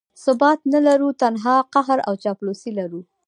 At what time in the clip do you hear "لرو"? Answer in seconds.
0.87-1.09, 2.79-3.01